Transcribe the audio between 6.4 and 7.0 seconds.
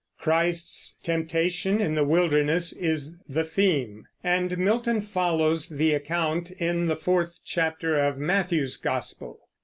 in the